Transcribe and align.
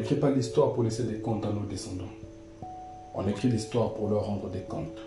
n'écrit 0.00 0.16
pas 0.16 0.30
l'histoire 0.30 0.72
pour 0.72 0.82
laisser 0.82 1.02
des 1.02 1.18
comptes 1.18 1.44
à 1.44 1.52
nos 1.52 1.66
descendants. 1.68 2.14
On 3.14 3.28
écrit 3.28 3.48
l'histoire 3.48 3.92
pour 3.92 4.08
leur 4.08 4.24
rendre 4.24 4.48
des 4.48 4.60
comptes. 4.60 4.98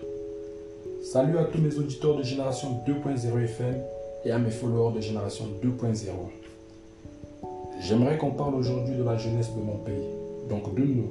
Salut 1.04 1.39
à 1.39 1.46
tous 1.46 1.60
mes 1.60 1.75
auditeurs 1.80 2.16
de 2.16 2.21
Génération 2.21 2.80
2.0 2.86 3.43
FM 3.43 3.82
et 4.24 4.29
à 4.29 4.38
mes 4.38 4.52
followers 4.52 4.93
de 4.93 5.02
Génération 5.02 5.46
2.0. 5.64 6.11
J'aimerais 7.79 8.20
qu'on 8.20 8.29
parle 8.29 8.54
aujourd'hui 8.54 8.96
de 8.96 9.04
la 9.04 9.18
jeunesse 9.18 9.56
de 9.56 9.61
mon 9.61 9.78
pays, 9.78 10.10
donc 10.48 10.75
de 10.75 10.84
nous, 10.84 11.10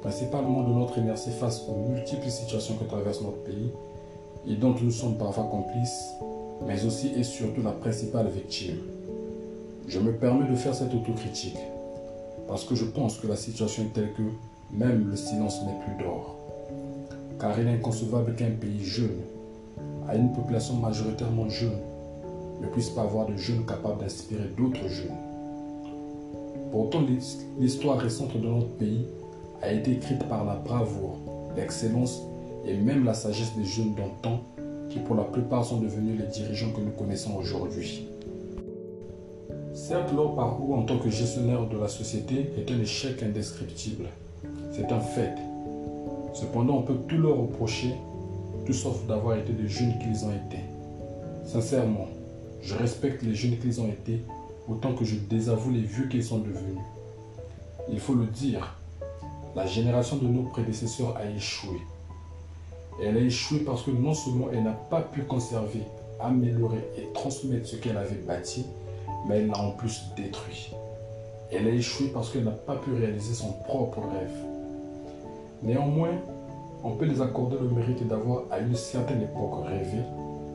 principalement 0.00 0.62
de 0.62 0.72
notre 0.72 0.98
énergie 0.98 1.32
face 1.40 1.66
aux 1.68 1.90
multiples 1.90 2.30
situations 2.30 2.76
que 2.76 2.84
traverse 2.84 3.20
notre 3.20 3.42
pays 3.42 3.72
et 4.46 4.54
dont 4.54 4.76
nous 4.80 4.92
sommes 4.92 5.18
parfois 5.18 5.48
complices, 5.50 6.12
mais 6.68 6.84
aussi 6.84 7.10
et 7.16 7.24
surtout 7.24 7.62
la 7.62 7.72
principale 7.72 8.28
victime. 8.28 8.78
Je 9.88 9.98
me 9.98 10.12
permets 10.12 10.48
de 10.48 10.54
faire 10.54 10.76
cette 10.76 10.94
autocritique 10.94 11.58
parce 12.52 12.66
que 12.66 12.74
je 12.74 12.84
pense 12.84 13.16
que 13.16 13.26
la 13.26 13.36
situation 13.36 13.84
est 13.84 13.94
telle 13.94 14.12
que 14.12 14.20
même 14.76 15.08
le 15.08 15.16
silence 15.16 15.62
n'est 15.62 15.86
plus 15.86 16.04
d'or. 16.04 16.36
Car 17.40 17.58
il 17.58 17.66
est 17.66 17.70
inconcevable 17.70 18.34
qu'un 18.34 18.50
pays 18.50 18.84
jeune, 18.84 19.22
à 20.06 20.16
une 20.16 20.34
population 20.34 20.74
majoritairement 20.74 21.48
jeune, 21.48 21.80
ne 22.60 22.66
puisse 22.66 22.90
pas 22.90 23.04
avoir 23.04 23.24
de 23.24 23.38
jeunes 23.38 23.64
capables 23.64 24.00
d'inspirer 24.00 24.50
d'autres 24.54 24.86
jeunes. 24.86 25.16
Pourtant, 26.70 27.00
l'histoire 27.58 27.96
récente 27.96 28.36
de 28.38 28.46
notre 28.46 28.76
pays 28.76 29.06
a 29.62 29.72
été 29.72 29.92
écrite 29.92 30.22
par 30.28 30.44
la 30.44 30.56
bravoure, 30.56 31.16
l'excellence 31.56 32.20
et 32.66 32.76
même 32.76 33.06
la 33.06 33.14
sagesse 33.14 33.56
des 33.56 33.64
jeunes 33.64 33.94
d'antan 33.94 34.42
qui 34.90 34.98
pour 34.98 35.16
la 35.16 35.24
plupart 35.24 35.64
sont 35.64 35.78
devenus 35.80 36.20
les 36.20 36.26
dirigeants 36.26 36.72
que 36.72 36.82
nous 36.82 36.92
connaissons 36.92 37.34
aujourd'hui. 37.34 38.08
Certes, 39.74 40.12
leur 40.14 40.34
parcours 40.34 40.76
en 40.76 40.82
tant 40.82 40.98
que 40.98 41.08
gestionnaire 41.08 41.66
de 41.66 41.78
la 41.78 41.88
société 41.88 42.52
est 42.58 42.70
un 42.70 42.78
échec 42.78 43.22
indescriptible. 43.22 44.04
C'est 44.70 44.92
un 44.92 45.00
fait. 45.00 45.34
Cependant, 46.34 46.76
on 46.76 46.82
peut 46.82 46.98
tout 47.08 47.16
leur 47.16 47.38
reprocher, 47.38 47.94
tout 48.66 48.74
sauf 48.74 49.06
d'avoir 49.06 49.38
été 49.38 49.52
des 49.54 49.68
jeunes 49.68 49.98
qu'ils 49.98 50.26
ont 50.26 50.30
été. 50.30 50.58
Sincèrement, 51.46 52.08
je 52.60 52.74
respecte 52.74 53.22
les 53.22 53.34
jeunes 53.34 53.58
qu'ils 53.58 53.80
ont 53.80 53.88
été 53.88 54.22
autant 54.68 54.92
que 54.92 55.06
je 55.06 55.16
désavoue 55.16 55.70
les 55.70 55.80
vieux 55.80 56.06
qu'ils 56.06 56.24
sont 56.24 56.38
devenus. 56.38 56.78
Il 57.90 57.98
faut 57.98 58.14
le 58.14 58.26
dire, 58.26 58.76
la 59.56 59.66
génération 59.66 60.16
de 60.16 60.26
nos 60.26 60.42
prédécesseurs 60.42 61.16
a 61.16 61.24
échoué. 61.34 61.78
Elle 63.02 63.16
a 63.16 63.20
échoué 63.20 63.60
parce 63.60 63.82
que 63.82 63.90
non 63.90 64.12
seulement 64.12 64.48
elle 64.52 64.64
n'a 64.64 64.72
pas 64.72 65.00
pu 65.00 65.22
conserver, 65.22 65.82
améliorer 66.20 66.84
et 66.98 67.10
transmettre 67.14 67.66
ce 67.66 67.76
qu'elle 67.76 67.96
avait 67.96 68.16
bâti, 68.16 68.66
mais 69.26 69.38
elle 69.38 69.48
l'a 69.48 69.58
en 69.58 69.70
plus 69.70 70.12
détruit. 70.16 70.72
Elle 71.50 71.66
a 71.66 71.70
échoué 71.70 72.08
parce 72.08 72.30
qu'elle 72.30 72.44
n'a 72.44 72.50
pas 72.50 72.76
pu 72.76 72.92
réaliser 72.94 73.34
son 73.34 73.52
propre 73.52 74.00
rêve. 74.00 74.44
Néanmoins, 75.62 76.18
on 76.82 76.92
peut 76.92 77.04
les 77.04 77.20
accorder 77.20 77.56
le 77.60 77.68
mérite 77.68 78.06
d'avoir 78.08 78.44
à 78.50 78.58
une 78.58 78.74
certaine 78.74 79.22
époque 79.22 79.66
rêvé 79.66 79.98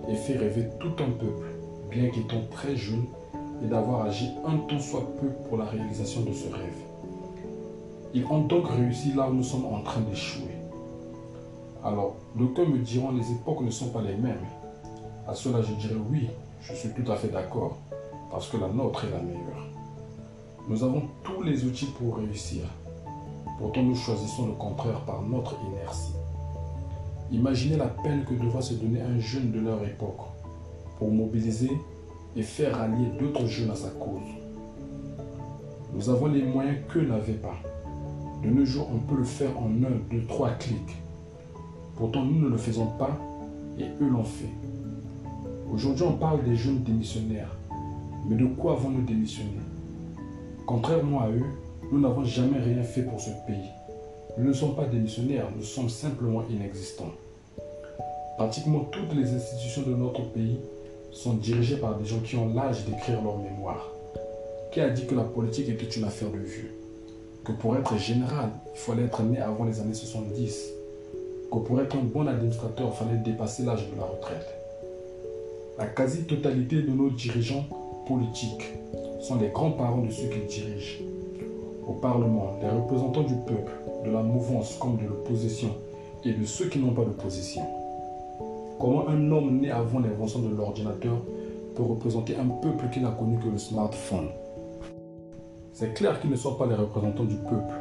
et 0.09 0.15
fait 0.15 0.37
rêver 0.37 0.67
tout 0.79 0.91
un 0.99 1.11
peuple, 1.11 1.47
bien 1.89 2.09
qu'étant 2.09 2.41
très 2.51 2.75
jeune, 2.75 3.05
et 3.63 3.67
d'avoir 3.67 4.05
agi 4.05 4.29
un 4.45 4.57
tant 4.57 4.79
soit 4.79 5.07
peu 5.19 5.27
pour 5.47 5.57
la 5.57 5.65
réalisation 5.65 6.21
de 6.21 6.33
ce 6.33 6.47
rêve. 6.47 6.77
Ils 8.13 8.25
ont 8.25 8.41
donc 8.41 8.67
réussi 8.67 9.13
là 9.13 9.29
où 9.29 9.33
nous 9.33 9.43
sommes 9.43 9.65
en 9.65 9.81
train 9.81 10.01
d'échouer. 10.01 10.55
Alors, 11.83 12.15
d'aucuns 12.35 12.65
me 12.65 12.79
diront 12.79 13.11
les 13.11 13.31
époques 13.31 13.61
ne 13.61 13.71
sont 13.71 13.89
pas 13.89 14.01
les 14.01 14.15
mêmes. 14.15 14.45
À 15.27 15.33
cela, 15.33 15.61
je 15.61 15.73
dirais 15.73 15.99
oui, 16.09 16.29
je 16.61 16.73
suis 16.73 16.89
tout 16.89 17.11
à 17.11 17.15
fait 17.15 17.29
d'accord, 17.29 17.77
parce 18.31 18.49
que 18.49 18.57
la 18.57 18.67
nôtre 18.67 19.05
est 19.05 19.11
la 19.11 19.21
meilleure. 19.21 19.67
Nous 20.69 20.83
avons 20.83 21.03
tous 21.23 21.43
les 21.43 21.65
outils 21.65 21.93
pour 21.97 22.17
réussir. 22.17 22.63
Pourtant, 23.57 23.83
nous 23.83 23.95
choisissons 23.95 24.47
le 24.47 24.53
contraire 24.53 24.99
par 25.01 25.21
notre 25.21 25.55
inertie. 25.65 26.13
Imaginez 27.31 27.77
la 27.77 27.87
peine 27.87 28.23
que 28.25 28.33
devra 28.33 28.61
se 28.61 28.73
donner 28.73 29.01
un 29.01 29.19
jeune 29.19 29.51
de 29.51 29.59
leur 29.59 29.83
époque 29.83 30.21
pour 30.99 31.11
mobiliser 31.11 31.71
et 32.35 32.41
faire 32.41 32.77
rallier 32.77 33.07
d'autres 33.19 33.47
jeunes 33.47 33.71
à 33.71 33.75
sa 33.75 33.89
cause. 33.89 34.21
Nous 35.93 36.09
avons 36.09 36.27
les 36.27 36.43
moyens 36.43 36.77
qu'eux 36.89 37.05
n'avaient 37.05 37.33
pas. 37.33 37.55
De 38.43 38.49
nos 38.49 38.65
jours, 38.65 38.87
on 38.93 38.99
peut 38.99 39.17
le 39.17 39.23
faire 39.23 39.57
en 39.57 39.69
un, 39.83 39.97
deux, 40.11 40.25
trois 40.27 40.51
clics. 40.51 40.97
Pourtant, 41.95 42.23
nous 42.23 42.39
ne 42.39 42.49
le 42.49 42.57
faisons 42.57 42.85
pas 42.85 43.17
et 43.79 43.85
eux 44.01 44.09
l'ont 44.09 44.23
fait. 44.23 44.51
Aujourd'hui, 45.73 46.05
on 46.07 46.13
parle 46.13 46.43
des 46.43 46.55
jeunes 46.55 46.83
démissionnaires. 46.83 47.57
Mais 48.27 48.35
de 48.35 48.45
quoi 48.45 48.73
avons-nous 48.73 49.03
démissionné? 49.03 49.59
Contrairement 50.65 51.21
à 51.21 51.29
eux, 51.29 51.45
nous 51.91 51.99
n'avons 51.99 52.25
jamais 52.25 52.59
rien 52.59 52.83
fait 52.83 53.03
pour 53.03 53.19
ce 53.21 53.29
pays. 53.47 53.69
Nous 54.37 54.49
ne 54.49 54.53
sommes 54.53 54.75
pas 54.75 54.85
démissionnaires, 54.85 55.47
nous 55.55 55.63
sommes 55.63 55.89
simplement 55.89 56.43
inexistants. 56.49 57.11
Pratiquement 58.37 58.81
toutes 58.91 59.15
les 59.15 59.33
institutions 59.33 59.83
de 59.83 59.95
notre 59.95 60.23
pays 60.31 60.59
sont 61.11 61.35
dirigées 61.35 61.77
par 61.77 61.97
des 61.97 62.05
gens 62.05 62.19
qui 62.19 62.35
ont 62.35 62.53
l'âge 62.53 62.85
d'écrire 62.85 63.21
leur 63.23 63.37
mémoire. 63.37 63.89
Qui 64.71 64.81
a 64.81 64.89
dit 64.89 65.07
que 65.07 65.15
la 65.15 65.23
politique 65.23 65.69
était 65.69 65.85
une 65.85 66.03
affaire 66.03 66.29
de 66.29 66.39
vieux? 66.39 66.73
Que 67.45 67.53
pour 67.53 67.77
être 67.77 67.97
général, 67.97 68.49
il 68.73 68.79
fallait 68.79 69.03
être 69.03 69.23
né 69.23 69.39
avant 69.39 69.63
les 69.63 69.79
années 69.79 69.93
70 69.93 70.73
que 71.51 71.59
pour 71.59 71.79
être 71.79 71.95
un 71.95 72.03
bon 72.03 72.27
administrateur, 72.27 72.91
il 72.93 72.97
fallait 72.97 73.19
dépasser 73.19 73.63
l'âge 73.63 73.89
de 73.89 73.97
la 73.97 74.03
retraite. 74.03 74.47
La 75.77 75.85
quasi-totalité 75.85 76.81
de 76.81 76.91
nos 76.91 77.09
dirigeants 77.09 77.65
politiques 78.07 78.73
sont 79.19 79.35
les 79.35 79.49
grands-parents 79.49 80.01
de 80.01 80.11
ceux 80.11 80.27
qui 80.27 80.39
dirigent. 80.47 80.99
Au 81.87 81.93
Parlement, 81.93 82.57
les 82.61 82.69
représentants 82.69 83.23
du 83.23 83.35
peuple, 83.35 83.71
de 84.05 84.11
la 84.11 84.21
mouvance 84.21 84.77
comme 84.79 84.97
de 84.97 85.05
l'opposition 85.05 85.69
et 86.23 86.33
de 86.33 86.45
ceux 86.45 86.69
qui 86.69 86.79
n'ont 86.79 86.93
pas 86.93 87.03
d'opposition. 87.03 87.63
Comment 88.79 89.07
un 89.07 89.31
homme 89.31 89.59
né 89.59 89.71
avant 89.71 89.99
l'invention 89.99 90.39
de 90.39 90.55
l'ordinateur 90.55 91.17
peut 91.75 91.83
représenter 91.83 92.35
un 92.35 92.47
peuple 92.47 92.85
qui 92.91 92.99
n'a 92.99 93.11
connu 93.11 93.37
que 93.39 93.49
le 93.49 93.57
smartphone? 93.57 94.29
C'est 95.73 95.93
clair 95.93 96.19
qu'ils 96.19 96.31
ne 96.31 96.35
sont 96.35 96.55
pas 96.55 96.65
les 96.65 96.75
représentants 96.75 97.25
du 97.25 97.35
peuple. 97.35 97.73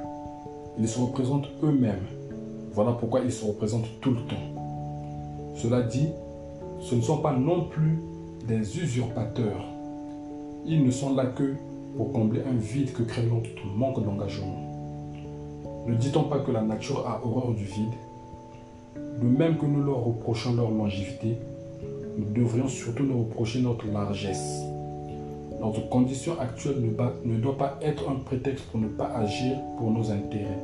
Ils 0.78 0.88
se 0.88 0.98
représentent 0.98 1.48
eux-mêmes 1.62 2.06
voilà 2.76 2.92
pourquoi 2.92 3.20
ils 3.20 3.32
se 3.32 3.42
représentent 3.42 3.88
tout 4.02 4.10
le 4.10 4.20
temps. 4.26 4.36
Cela 5.54 5.80
dit, 5.80 6.08
ce 6.78 6.94
ne 6.94 7.00
sont 7.00 7.22
pas 7.22 7.32
non 7.32 7.64
plus 7.64 7.98
des 8.46 8.78
usurpateurs. 8.78 9.64
Ils 10.68 10.84
ne 10.84 10.90
sont 10.90 11.14
là 11.14 11.26
que 11.26 11.54
pour 11.96 12.12
combler 12.12 12.40
un 12.40 12.56
vide 12.56 12.92
que 12.92 13.04
crée 13.04 13.22
notre 13.22 13.64
manque 13.76 14.04
d'engagement. 14.04 14.58
Ne 15.86 15.94
dit-on 15.94 16.24
pas 16.24 16.40
que 16.40 16.50
la 16.50 16.62
nature 16.62 17.06
a 17.06 17.24
horreur 17.24 17.54
du 17.54 17.62
vide? 17.62 17.94
De 18.96 19.28
même 19.28 19.58
que 19.58 19.66
nous 19.66 19.84
leur 19.84 20.02
reprochons 20.02 20.54
leur 20.54 20.72
longévité, 20.72 21.36
nous 22.18 22.28
devrions 22.34 22.66
surtout 22.66 23.04
nous 23.04 23.20
reprocher 23.20 23.60
notre 23.60 23.86
largesse. 23.86 24.60
Notre 25.60 25.88
condition 25.88 26.32
actuelle 26.40 26.82
ne 27.24 27.38
doit 27.38 27.56
pas 27.56 27.78
être 27.80 28.10
un 28.10 28.16
prétexte 28.16 28.64
pour 28.66 28.80
ne 28.80 28.88
pas 28.88 29.06
agir 29.14 29.56
pour 29.78 29.92
nos 29.92 30.10
intérêts. 30.10 30.58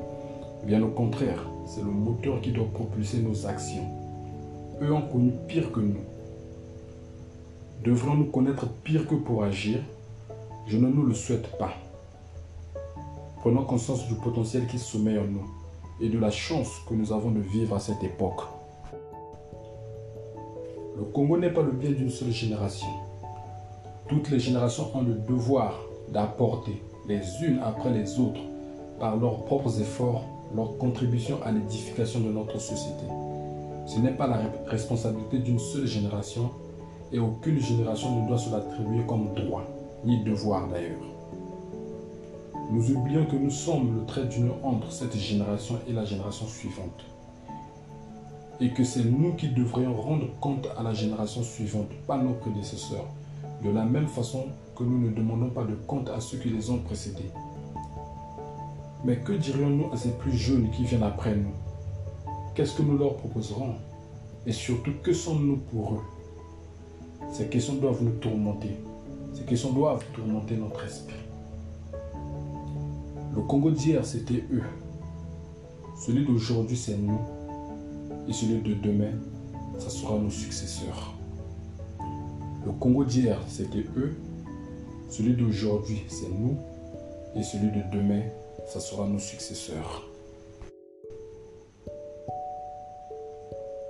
Bien 0.66 0.82
au 0.82 0.88
contraire, 0.88 1.48
c'est 1.64 1.82
le 1.84 1.90
moteur 1.92 2.40
qui 2.40 2.50
doit 2.50 2.66
propulser 2.74 3.18
nos 3.20 3.46
actions. 3.46 3.86
Eux 4.82 4.92
ont 4.92 5.02
connu 5.02 5.32
pire 5.46 5.70
que 5.70 5.78
nous. 5.78 5.94
Devrons-nous 7.84 8.26
connaître 8.26 8.66
pire 8.84 9.06
que 9.06 9.14
pour 9.14 9.44
agir? 9.44 9.78
Je 10.66 10.78
ne 10.78 10.88
nous 10.88 11.04
le 11.04 11.14
souhaite 11.14 11.58
pas. 11.58 11.72
Prenons 13.40 13.64
conscience 13.64 14.06
du 14.06 14.14
potentiel 14.14 14.66
qui 14.66 14.78
sommeille 14.78 15.18
en 15.18 15.24
nous 15.24 15.46
et 16.00 16.08
de 16.08 16.18
la 16.18 16.30
chance 16.30 16.68
que 16.88 16.94
nous 16.94 17.12
avons 17.12 17.30
de 17.30 17.40
vivre 17.40 17.74
à 17.74 17.80
cette 17.80 18.02
époque. 18.04 18.42
Le 20.96 21.04
Congo 21.04 21.38
n'est 21.38 21.52
pas 21.52 21.62
le 21.62 21.72
bien 21.72 21.90
d'une 21.90 22.10
seule 22.10 22.30
génération. 22.30 22.86
Toutes 24.08 24.30
les 24.30 24.38
générations 24.38 24.90
ont 24.94 25.02
le 25.02 25.14
devoir 25.14 25.74
d'apporter 26.08 26.82
les 27.08 27.20
unes 27.42 27.60
après 27.64 27.90
les 27.90 28.20
autres, 28.20 28.40
par 29.00 29.16
leurs 29.16 29.44
propres 29.44 29.80
efforts, 29.80 30.24
leur 30.54 30.76
contribution 30.78 31.38
à 31.42 31.50
l'édification 31.50 32.20
de 32.20 32.30
notre 32.30 32.60
société. 32.60 33.04
Ce 33.86 33.98
n'est 33.98 34.12
pas 34.12 34.28
la 34.28 34.42
responsabilité 34.66 35.38
d'une 35.38 35.58
seule 35.58 35.86
génération 35.86 36.50
et 37.10 37.18
aucune 37.18 37.60
génération 37.60 38.22
ne 38.22 38.28
doit 38.28 38.38
se 38.38 38.50
l'attribuer 38.50 39.02
comme 39.06 39.34
droit, 39.34 39.64
ni 40.04 40.22
devoir 40.24 40.68
d'ailleurs. 40.68 41.00
Nous 42.70 42.90
oublions 42.90 43.26
que 43.26 43.36
nous 43.36 43.50
sommes 43.50 43.98
le 43.98 44.06
trait 44.06 44.24
d'union 44.24 44.56
entre 44.62 44.90
cette 44.90 45.16
génération 45.16 45.78
et 45.88 45.92
la 45.92 46.04
génération 46.04 46.46
suivante. 46.46 47.04
Et 48.60 48.70
que 48.70 48.84
c'est 48.84 49.04
nous 49.04 49.34
qui 49.34 49.48
devrions 49.48 49.94
rendre 49.94 50.26
compte 50.40 50.68
à 50.76 50.82
la 50.82 50.94
génération 50.94 51.42
suivante, 51.42 51.88
pas 52.06 52.16
nos 52.16 52.34
prédécesseurs, 52.34 53.06
de 53.62 53.70
la 53.70 53.84
même 53.84 54.06
façon 54.06 54.46
que 54.76 54.84
nous 54.84 54.98
ne 54.98 55.10
demandons 55.10 55.50
pas 55.50 55.64
de 55.64 55.74
compte 55.86 56.08
à 56.08 56.20
ceux 56.20 56.38
qui 56.38 56.48
les 56.48 56.70
ont 56.70 56.78
précédés. 56.78 57.30
Mais 59.04 59.16
que 59.16 59.32
dirions-nous 59.32 59.92
à 59.92 59.96
ces 59.96 60.12
plus 60.12 60.36
jeunes 60.36 60.70
qui 60.70 60.84
viennent 60.84 61.02
après 61.02 61.34
nous? 61.34 61.52
Qu'est-ce 62.54 62.76
que 62.76 62.82
nous 62.82 62.98
leur 62.98 63.16
proposerons? 63.16 63.74
Et 64.46 64.52
surtout, 64.52 64.92
que 65.02 65.12
sommes-nous 65.12 65.56
pour 65.56 65.94
eux? 65.94 66.02
Ces 67.30 67.48
questions 67.48 67.74
doivent 67.74 68.02
nous 68.02 68.12
tourmenter. 68.12 68.76
Ces 69.34 69.44
questions 69.44 69.72
doivent 69.72 70.04
tourmenter 70.12 70.56
notre 70.56 70.84
esprit. 70.84 71.16
Le 73.34 73.40
Congo 73.42 73.70
d'hier, 73.70 74.04
c'était 74.04 74.44
eux. 74.52 74.62
Celui 75.96 76.24
d'aujourd'hui, 76.26 76.76
c'est 76.76 76.96
nous. 76.96 77.20
Et 78.28 78.32
celui 78.32 78.60
de 78.60 78.74
demain, 78.74 79.12
ça 79.78 79.88
sera 79.88 80.18
nos 80.18 80.30
successeurs. 80.30 81.14
Le 82.64 82.72
Congo 82.72 83.04
d'hier, 83.04 83.40
c'était 83.48 83.86
eux. 83.96 84.14
Celui 85.08 85.34
d'aujourd'hui, 85.34 86.02
c'est 86.08 86.28
nous. 86.28 86.56
Et 87.34 87.42
celui 87.42 87.68
de 87.68 87.82
demain, 87.90 88.22
ça 88.66 88.80
sera 88.80 89.06
nos 89.08 89.18
successeurs. 89.18 90.06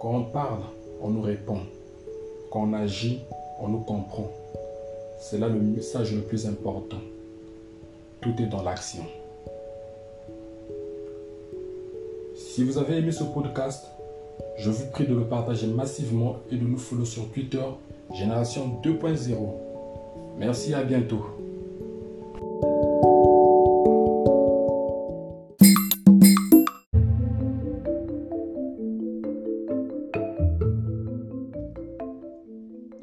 Quand 0.00 0.14
on 0.14 0.24
parle, 0.24 0.62
on 1.00 1.10
nous 1.10 1.22
répond. 1.22 1.58
Quand 2.50 2.62
on 2.62 2.72
agit, 2.72 3.22
on 3.60 3.68
nous 3.68 3.80
comprend. 3.80 4.30
C'est 5.22 5.38
là 5.38 5.48
le 5.48 5.60
message 5.60 6.12
le 6.12 6.20
plus 6.20 6.46
important. 6.46 6.98
Tout 8.20 8.34
est 8.40 8.46
dans 8.46 8.64
l'action. 8.64 9.04
Si 12.34 12.64
vous 12.64 12.76
avez 12.76 12.96
aimé 12.96 13.12
ce 13.12 13.22
podcast, 13.22 13.86
je 14.58 14.68
vous 14.68 14.90
prie 14.90 15.06
de 15.06 15.14
le 15.14 15.22
partager 15.22 15.68
massivement 15.68 16.38
et 16.50 16.56
de 16.56 16.64
nous 16.64 16.76
follow 16.76 17.04
sur 17.04 17.28
Twitter, 17.30 17.62
Génération 18.12 18.80
2.0. 18.82 19.36
Merci, 20.38 20.74
à 20.74 20.82
bientôt. 20.82 21.24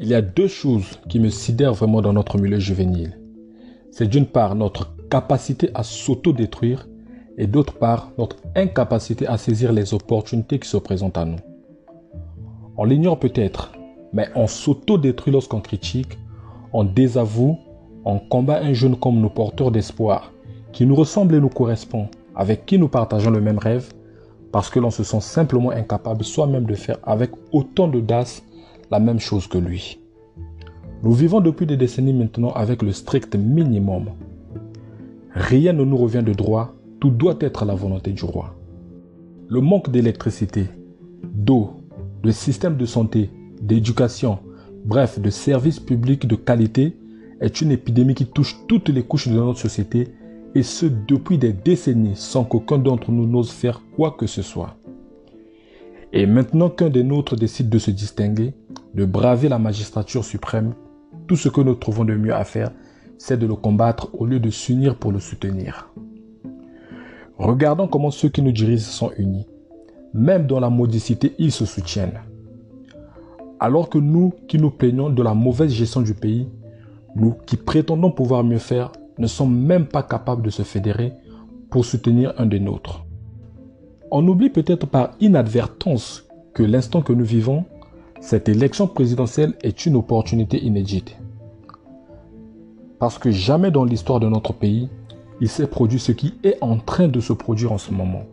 Il 0.02 0.08
y 0.08 0.14
a 0.14 0.22
deux 0.22 0.48
choses 0.48 0.98
qui 1.10 1.20
me 1.20 1.28
sidèrent 1.28 1.74
vraiment 1.74 2.02
dans 2.02 2.14
notre 2.14 2.38
milieu 2.38 2.58
juvénile. 2.58 3.20
C'est 3.92 4.08
d'une 4.08 4.28
part 4.28 4.56
notre 4.56 4.96
capacité 5.10 5.72
à 5.74 5.84
s'auto-détruire 5.84 6.88
et 7.38 7.48
d'autre 7.48 7.74
part 7.74 8.14
notre 8.18 8.38
incapacité 8.56 9.28
à 9.28 9.38
saisir 9.38 9.74
les 9.74 9.94
opportunités 9.94 10.58
qui 10.58 10.70
se 10.70 10.78
présentent 10.78 11.18
à 11.18 11.26
nous. 11.26 11.40
On 12.78 12.86
l'ignore 12.86 13.20
peut-être, 13.20 13.74
mais 14.14 14.30
on 14.36 14.48
s'auto-détruit 14.48 15.34
lorsqu'on 15.34 15.60
critique, 15.60 16.18
on 16.72 16.86
désavoue, 16.86 17.58
on 18.06 18.20
combat 18.20 18.62
un 18.62 18.72
jeune 18.72 18.96
comme 18.96 19.20
nos 19.20 19.30
porteurs 19.30 19.70
d'espoir, 19.70 20.32
qui 20.72 20.86
nous 20.86 20.96
ressemble 20.96 21.36
et 21.36 21.42
nous 21.42 21.50
correspond, 21.50 22.08
avec 22.38 22.66
qui 22.66 22.78
nous 22.78 22.88
partageons 22.88 23.32
le 23.32 23.42
même 23.42 23.60
rêve, 23.60 23.92
parce 24.54 24.70
que 24.70 24.80
l'on 24.80 24.92
se 24.92 25.04
sent 25.04 25.20
simplement 25.20 25.72
incapable 25.72 26.24
soi-même 26.24 26.64
de 26.64 26.76
faire 26.76 27.00
avec 27.04 27.32
autant 27.52 27.90
d'audace 27.90 28.44
la 28.92 29.00
même 29.00 29.20
chose 29.20 29.48
que 29.48 29.58
lui. 29.58 30.00
Nous 31.04 31.14
vivons 31.14 31.42
depuis 31.42 31.66
des 31.66 31.78
décennies 31.78 32.14
maintenant 32.14 32.52
avec 32.52 32.82
le 32.82 32.92
strict 32.92 33.36
minimum. 33.36 34.10
Rien 35.32 35.74
ne 35.74 35.84
nous 35.84 35.98
revient 35.98 36.24
de 36.24 36.34
droit 36.34 36.74
tout 37.00 37.10
doit 37.10 37.38
être 37.40 37.64
à 37.64 37.66
la 37.66 37.76
volonté 37.76 38.12
du 38.12 38.26
roi. 38.26 38.56
Le 39.48 39.62
manque 39.62 39.90
d'électricité, 39.90 40.66
d'eau, 41.24 41.82
de 42.24 42.32
systèmes 42.32 42.78
de 42.78 42.86
santé, 42.86 43.30
d'éducation, 43.62 44.40
bref, 44.86 45.20
de 45.20 45.30
services 45.30 45.80
publics 45.80 46.28
de 46.28 46.36
qualité 46.36 46.98
est 47.40 47.62
une 47.62 47.72
épidémie 47.72 48.16
qui 48.16 48.26
touche 48.26 48.58
toutes 48.68 48.90
les 48.90 49.04
couches 49.04 49.30
de 49.30 49.34
notre 49.34 49.60
société 49.60 50.10
et 50.56 50.64
ce 50.64 50.86
depuis 50.86 51.38
des 51.38 51.54
décennies 51.54 52.16
sans 52.16 52.44
qu'aucun 52.44 52.78
d'entre 52.78 53.12
nous 53.12 53.28
n'ose 53.28 53.52
faire 53.52 53.82
quoi 53.96 54.12
que 54.12 54.28
ce 54.28 54.42
soit. 54.42 54.76
Et 56.12 56.26
maintenant 56.26 56.70
qu'un 56.70 56.90
des 56.90 57.04
nôtres 57.04 57.36
décide 57.36 57.70
de 57.70 57.78
se 57.80 57.92
distinguer, 57.92 58.54
de 59.00 59.06
braver 59.06 59.48
la 59.48 59.60
magistrature 59.60 60.26
suprême, 60.26 60.74
tout 61.26 61.38
ce 61.38 61.48
que 61.48 61.62
nous 61.62 61.76
trouvons 61.76 62.04
de 62.04 62.16
mieux 62.16 62.34
à 62.34 62.44
faire, 62.44 62.72
c'est 63.18 63.38
de 63.38 63.48
le 63.48 63.56
combattre 63.56 64.10
au 64.14 64.26
lieu 64.26 64.42
de 64.42 64.50
s'unir 64.50 64.98
pour 64.98 65.14
le 65.14 65.22
soutenir. 65.22 65.90
Regardons 67.38 67.88
comment 67.88 68.12
ceux 68.12 68.28
qui 68.28 68.42
nous 68.42 68.52
dirigent 68.52 68.84
sont 68.84 69.12
unis. 69.18 69.48
Même 70.14 70.48
dans 70.48 70.60
la 70.60 70.70
modicité, 70.70 71.34
ils 71.40 71.54
se 71.54 71.66
soutiennent. 71.66 72.20
Alors 73.62 73.88
que 73.88 73.98
nous 73.98 74.34
qui 74.50 74.58
nous 74.58 74.70
plaignons 74.70 75.10
de 75.10 75.24
la 75.24 75.34
mauvaise 75.34 75.72
gestion 75.72 76.02
du 76.02 76.14
pays, 76.14 76.50
nous 77.16 77.36
qui 77.46 77.56
prétendons 77.56 78.12
pouvoir 78.12 78.44
mieux 78.44 78.58
faire, 78.58 78.92
ne 79.18 79.28
sommes 79.28 79.58
même 79.58 79.86
pas 79.86 80.04
capables 80.04 80.42
de 80.42 80.50
se 80.50 80.64
fédérer 80.64 81.14
pour 81.70 81.86
soutenir 81.86 82.34
un 82.38 82.48
des 82.48 82.60
nôtres. 82.60 83.06
On 84.12 84.28
oublie 84.28 84.50
peut-être 84.50 84.88
par 84.88 85.12
inadvertance 85.22 86.28
que 86.54 86.64
l'instant 86.64 87.02
que 87.02 87.14
nous 87.14 87.24
vivons, 87.24 87.64
cette 88.22 88.50
élection 88.50 88.88
présidentielle 88.88 89.56
est 89.64 89.86
une 89.86 89.96
opportunité 89.96 90.62
inédite. 90.64 91.18
Parce 93.00 93.18
que 93.18 93.32
jamais 93.32 93.72
dans 93.72 93.86
l'histoire 93.86 94.20
de 94.20 94.28
notre 94.28 94.54
pays, 94.54 94.90
il 95.40 95.48
s'est 95.48 95.68
produit 95.68 96.00
ce 96.00 96.12
qui 96.12 96.34
est 96.44 96.58
en 96.62 96.78
train 96.78 97.08
de 97.08 97.22
se 97.22 97.32
produire 97.32 97.72
en 97.72 97.78
ce 97.78 97.92
moment. 97.92 98.24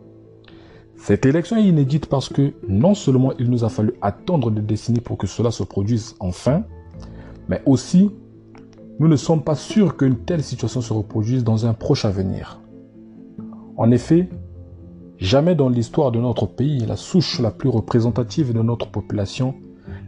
Cette 0.97 1.25
élection 1.25 1.55
est 1.55 1.65
inédite 1.65 2.07
parce 2.07 2.27
que 2.27 2.53
non 2.67 2.95
seulement 2.95 3.31
il 3.39 3.49
nous 3.49 3.63
a 3.63 3.69
fallu 3.69 3.93
attendre 4.01 4.51
des 4.51 4.61
décennies 4.61 4.99
pour 4.99 5.17
que 5.17 5.27
cela 5.27 5.51
se 5.51 5.63
produise 5.63 6.15
enfin, 6.19 6.63
mais 7.47 7.61
aussi 7.65 8.11
nous 8.99 9.07
ne 9.07 9.15
sommes 9.15 9.43
pas 9.43 9.55
sûrs 9.55 9.95
qu'une 9.95 10.17
telle 10.17 10.43
situation 10.43 10.81
se 10.81 10.91
reproduise 10.91 11.43
dans 11.43 11.65
un 11.65 11.73
proche 11.73 12.03
avenir. 12.03 12.59
En 13.77 13.91
effet, 13.91 14.27
jamais 15.17 15.55
dans 15.55 15.69
l'histoire 15.69 16.11
de 16.11 16.19
notre 16.19 16.45
pays 16.45 16.79
la 16.85 16.97
souche 16.97 17.39
la 17.39 17.51
plus 17.51 17.69
représentative 17.69 18.51
de 18.51 18.61
notre 18.61 18.89
population 18.89 19.55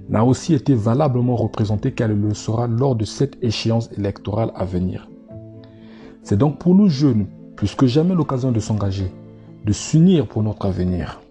n'a 0.10 0.26
aussi 0.26 0.54
été 0.54 0.74
valablement 0.74 1.36
représentée 1.36 1.92
qu'elle 1.92 2.20
le 2.20 2.34
sera 2.34 2.68
lors 2.68 2.96
de 2.96 3.06
cette 3.06 3.42
échéance 3.44 3.92
électorale 3.98 4.52
à 4.56 4.66
venir. 4.66 5.08
C'est 6.24 6.38
donc 6.38 6.58
pour 6.58 6.76
nous 6.76 6.90
jeunes 6.90 7.28
plus 7.56 7.76
que 7.76 7.88
jamais 7.88 8.16
l'occasion 8.16 8.52
de 8.52 8.60
s'engager, 8.60 9.12
de 9.66 9.74
s'unir 9.74 10.28
pour 10.28 10.44
notre 10.44 10.66
avenir. 10.66 11.22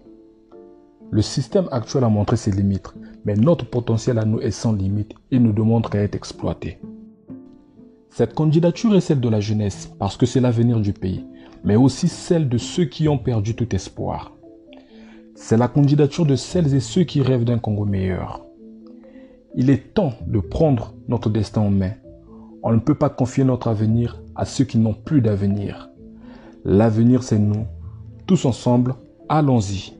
Le 1.11 1.21
système 1.21 1.67
actuel 1.71 2.03
a 2.03 2.09
montré 2.09 2.37
ses 2.37 2.51
limites, 2.51 2.93
mais 3.25 3.33
notre 3.35 3.65
potentiel 3.65 4.19
à 4.19 4.25
nous 4.25 4.39
est 4.39 4.51
sans 4.51 4.73
limite 4.73 5.13
et 5.31 5.39
ne 5.39 5.51
demande 5.51 5.89
qu'à 5.89 5.99
être 5.99 6.15
exploité. 6.15 6.79
Cette 8.09 8.33
candidature 8.33 8.95
est 8.95 9.01
celle 9.01 9.19
de 9.19 9.29
la 9.29 9.39
jeunesse 9.39 9.91
parce 9.99 10.17
que 10.17 10.25
c'est 10.25 10.39
l'avenir 10.39 10.79
du 10.79 10.93
pays, 10.93 11.25
mais 11.63 11.75
aussi 11.75 12.07
celle 12.07 12.47
de 12.47 12.57
ceux 12.57 12.85
qui 12.85 13.07
ont 13.07 13.17
perdu 13.17 13.55
tout 13.55 13.75
espoir. 13.75 14.33
C'est 15.35 15.57
la 15.57 15.67
candidature 15.67 16.25
de 16.25 16.35
celles 16.35 16.75
et 16.75 16.79
ceux 16.79 17.03
qui 17.03 17.21
rêvent 17.21 17.45
d'un 17.45 17.59
Congo 17.59 17.85
meilleur. 17.85 18.48
Il 19.61 19.69
est 19.69 19.93
temps 19.93 20.13
de 20.25 20.39
prendre 20.39 20.93
notre 21.09 21.29
destin 21.29 21.59
en 21.59 21.69
main. 21.69 21.91
On 22.63 22.71
ne 22.71 22.79
peut 22.79 22.95
pas 22.95 23.09
confier 23.09 23.43
notre 23.43 23.67
avenir 23.67 24.21
à 24.33 24.45
ceux 24.45 24.63
qui 24.63 24.77
n'ont 24.77 24.93
plus 24.93 25.19
d'avenir. 25.19 25.89
L'avenir, 26.63 27.23
c'est 27.23 27.39
nous. 27.39 27.65
Tous 28.25 28.45
ensemble, 28.45 28.95
allons-y. 29.27 29.98